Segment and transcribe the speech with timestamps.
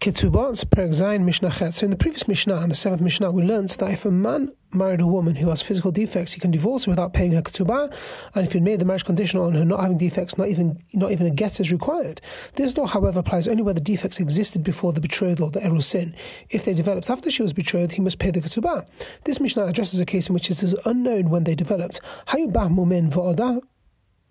[0.00, 1.74] Ketubot, Perek Zayin, Mishnah Chet.
[1.74, 4.52] So in the previous Mishnah and the seventh Mishnah, we learned that if a man
[4.72, 7.92] married a woman who has physical defects, he can divorce her without paying her ketubah,
[8.36, 11.10] and if he made the marriage conditional on her not having defects, not even not
[11.10, 12.20] even a get is required.
[12.54, 16.14] This law, however, applies only where the defects existed before the betrothal, the erusin.
[16.48, 18.86] If they developed after she was betrothed, he must pay the ketubah.
[19.24, 22.00] This Mishnah addresses a case in which it is unknown when they developed.
[22.28, 23.62] Hayubah mumin va'odah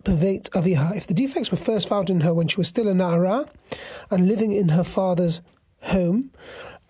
[0.04, 0.96] aviha.
[0.96, 3.50] If the defects were first found in her when she was still a na'ara
[4.10, 5.42] and living in her father's
[5.88, 6.30] home.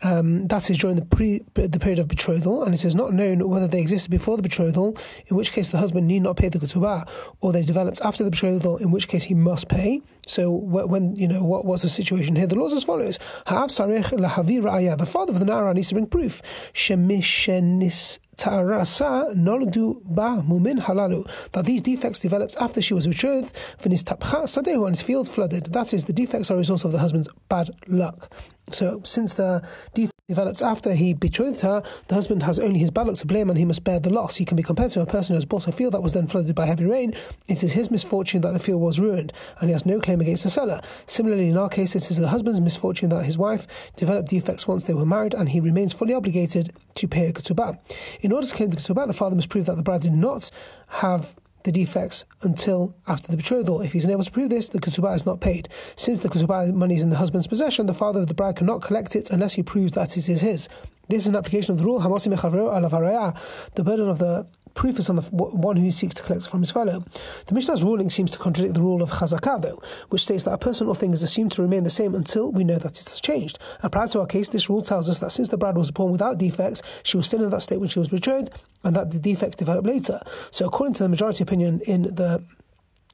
[0.00, 3.48] Um, that is during the pre the period of betrothal, and it is not known
[3.48, 6.60] whether they existed before the betrothal, in which case the husband need not pay the
[6.60, 7.08] ketubah,
[7.40, 10.00] or they developed after the betrothal, in which case he must pay.
[10.26, 14.16] So when you know what was the situation here, the laws as follows: Haaf Sarekh
[14.16, 16.42] Lahavira Ayah, The father of the na'ara needs to bring proof.
[16.72, 23.56] Shemishenis ba mumin halalu that these defects developed after she was betrothed.
[23.78, 25.66] Finis tapcha sadehu and his field flooded.
[25.72, 28.32] That is, the defects are a result of the husband's bad luck.
[28.72, 33.06] So since the defect develops after he betrothed her, the husband has only his bad
[33.06, 34.36] luck to blame and he must bear the loss.
[34.36, 36.26] He can be compared to a person who has bought a field that was then
[36.26, 37.14] flooded by heavy rain.
[37.48, 40.44] It is his misfortune that the field was ruined and he has no claim against
[40.44, 40.80] the seller.
[41.06, 44.84] Similarly, in our case, it is the husband's misfortune that his wife developed defects once
[44.84, 47.78] they were married and he remains fully obligated to pay a ketubah.
[48.20, 50.50] In order to claim the ketubah, the father must prove that the bride did not
[50.88, 51.34] have
[51.64, 53.80] the defects until after the betrothal.
[53.80, 55.68] If he's unable to prove this, the ketubah is not paid.
[55.96, 58.82] Since the ketubah money is in the husband's possession, the father of the bride cannot
[58.82, 60.68] collect it unless he proves that it is his.
[61.08, 62.14] This is an application of the rule, the
[63.84, 64.46] burden of the
[64.78, 67.04] proof is on the one who seeks to collect from his fellow.
[67.46, 70.58] The Mishnah's ruling seems to contradict the rule of chazakah, though, which states that a
[70.58, 73.20] person or thing is assumed to remain the same until we know that it has
[73.20, 73.58] changed.
[73.82, 76.38] Applied to our case, this rule tells us that since the bride was born without
[76.38, 78.52] defects, she was still in that state when she was betrothed,
[78.84, 80.20] and that the defects developed later.
[80.52, 82.44] So, according to the majority opinion in the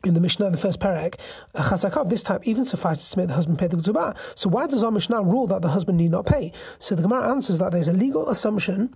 [0.05, 1.19] in the Mishnah, the first parak,
[1.55, 4.15] a chazakah of this type even suffices to make the husband pay the ketubah.
[4.35, 6.53] So why does our Mishnah rule that the husband need not pay?
[6.79, 8.95] So the Gemara answers that there's a legal assumption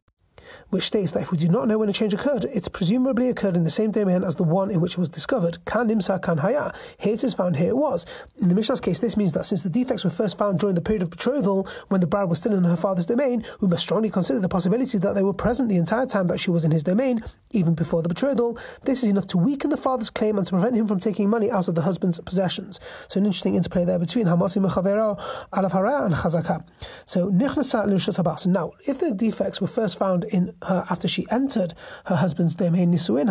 [0.70, 3.56] which states that if we do not know when a change occurred, it's presumably occurred
[3.56, 5.64] in the same domain as the one in which it was discovered.
[5.64, 6.72] Kan nimsa kan haya.
[6.98, 8.06] Here it is found, here it was.
[8.40, 10.80] In the Mishnah's case, this means that since the defects were first found during the
[10.80, 14.10] period of betrothal, when the bride was still in her father's domain, we must strongly
[14.10, 16.84] consider the possibility that they were present the entire time that she was in his
[16.84, 17.22] domain,
[17.52, 18.58] even before the betrothal.
[18.82, 21.50] This is enough to weaken the father's claim and to prevent him from taking money
[21.50, 22.80] out of the husband's possessions.
[23.08, 25.18] So an interesting interplay there between Hamasi Mechavero,
[25.52, 26.64] Alaf and Chazaka.
[27.06, 31.74] So Nichnasa Now, if the defects were first found in her uh, after she entered
[32.06, 33.26] her husband's domain nisuin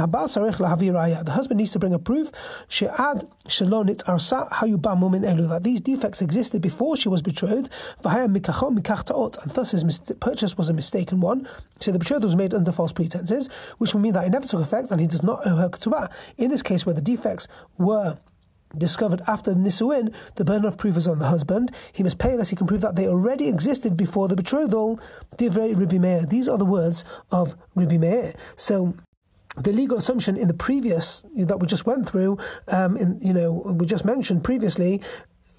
[1.25, 2.31] The husband needs to bring a proof
[2.67, 7.69] she'ad shalonit arsa hayuba mumin elu that these defects existed before she was betrothed.
[8.03, 11.47] And thus his purchase was a mistaken one.
[11.79, 14.61] So the betrothal was made under false pretenses, which will mean that it never took
[14.61, 16.11] effect and he does not owe her ketubah.
[16.37, 17.47] In this case, where the defects
[17.77, 18.17] were
[18.77, 21.71] discovered after Nisuin, the burden of proof is on the husband.
[21.93, 24.99] He must pay unless he can prove that they already existed before the betrothal.
[25.37, 26.25] Divrei Rabbi Meir.
[26.25, 28.33] These are the words of Rabbi Meir.
[28.55, 28.95] So
[29.57, 33.51] the legal assumption in the previous that we just went through, um, in, you know,
[33.77, 35.01] we just mentioned previously,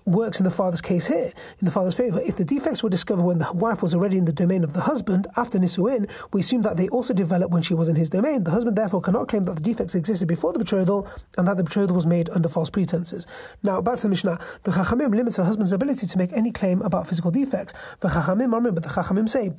[0.08, 2.20] works in the father's case here, in the father's favor.
[2.20, 4.80] If the defects were discovered when the wife was already in the domain of the
[4.80, 8.44] husband after Nisuin, we assume that they also developed when she was in his domain.
[8.44, 11.64] The husband therefore cannot claim that the defects existed before the betrothal and that the
[11.64, 13.26] betrothal was made under false pretenses.
[13.62, 14.38] Now, back to the Mishnah.
[14.62, 17.74] The Chachamim limits a husband's ability to make any claim about physical defects.
[18.00, 19.50] The Chachamim but the Chachamim say,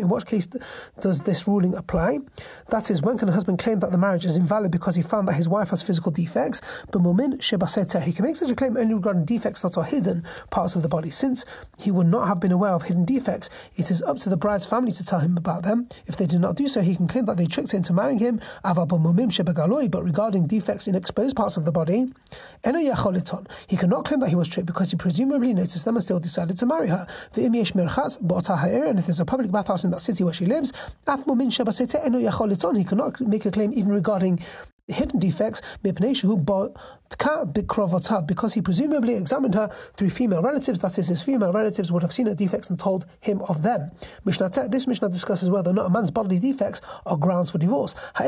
[0.00, 0.48] in which case
[1.00, 2.20] does this ruling apply?
[2.68, 5.28] That is, when can a husband claim that the marriage is invalid because he found
[5.28, 6.60] that his wife has physical defects?
[6.90, 10.76] But He can make such a claim only regarding defects defects that are hidden parts
[10.76, 11.10] of the body.
[11.10, 11.44] Since
[11.76, 14.66] he would not have been aware of hidden defects, it is up to the bride's
[14.66, 15.88] family to tell him about them.
[16.06, 18.20] If they do not do so, he can claim that they tricked him into marrying
[18.20, 18.40] him.
[18.62, 22.12] But regarding defects in exposed parts of the body,
[23.66, 26.56] he cannot claim that he was tricked because he presumably noticed them and still decided
[26.58, 27.04] to marry her.
[27.34, 30.72] And if there's a public bathhouse in that city where she lives,
[31.04, 34.38] he cannot make a claim even regarding
[34.92, 35.62] hidden defects
[38.26, 42.12] because he presumably examined her through female relatives, that is, his female relatives would have
[42.12, 43.90] seen her defects and told him of them.
[44.24, 47.94] Mishnah this Mishnah discusses whether or not a man's bodily defects are grounds for divorce.
[48.16, 48.24] So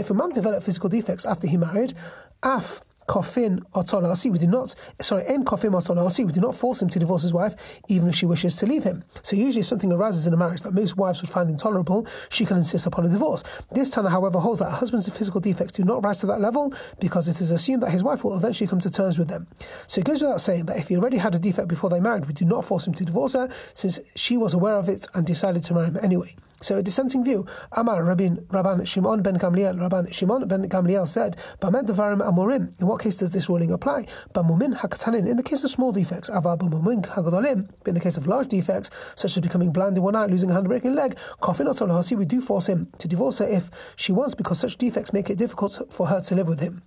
[0.00, 1.94] if a man developed physical defects after he married,
[2.42, 4.30] af kofin otolasi.
[4.32, 6.24] We do not, sorry, en kofin otolasi.
[6.24, 7.54] We do not force him to divorce his wife,
[7.88, 9.04] even if she wishes to leave him.
[9.20, 12.46] So usually, if something arises in a marriage that most wives would find intolerable, she
[12.46, 13.44] can insist upon a divorce.
[13.70, 17.28] This Tana, however, holds that husband's physical defects do not rise to that level because
[17.28, 19.46] it is assumed that his wife will eventually come to terms with them.
[19.86, 22.24] So it goes without saying that if he already had a defect before they married,
[22.24, 25.26] we do not force him to divorce her, since she was aware of it and
[25.26, 26.34] decided to marry him anyway.
[26.62, 27.44] So a dissenting view.
[27.72, 29.76] Amar Rabin Rabban Shimon ben Gamliel.
[29.78, 34.06] Rabban Shimon ben Gamliel said, "Bamed devarim amorim." In what case does this ruling apply?
[34.32, 35.28] Bamumin hakatanin.
[35.28, 37.68] In the case of small defects, aval bamumin hagodolim.
[37.80, 40.50] But in the case of large defects, such as becoming blind in one eye, losing
[40.50, 43.68] a hand, breaking a leg, kofin or we do force him to divorce her if
[43.96, 46.82] she wants, because such defects make it difficult for her to live with him.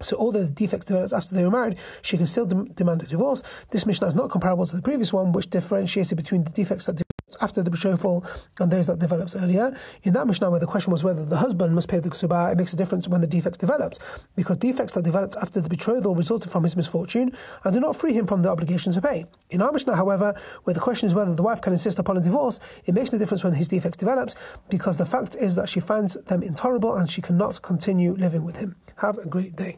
[0.00, 3.42] So although the defects developed after they were married, she can still demand a divorce.
[3.70, 7.02] This Mishnah is not comparable to the previous one, which differentiated between the defects that
[7.40, 8.24] after the betrothal
[8.60, 9.76] and those that develops earlier.
[10.02, 12.58] In that Mishnah, where the question was whether the husband must pay the ksubah, it
[12.58, 13.98] makes a difference when the defects develops,
[14.36, 17.32] because defects that developed after the betrothal resulted from his misfortune
[17.64, 19.26] and do not free him from the obligation to pay.
[19.50, 20.34] In our Mishnah, however,
[20.64, 23.18] where the question is whether the wife can insist upon a divorce, it makes no
[23.18, 24.34] difference when his defects develops,
[24.70, 28.56] because the fact is that she finds them intolerable and she cannot continue living with
[28.56, 28.76] him.
[28.96, 29.76] Have a great day.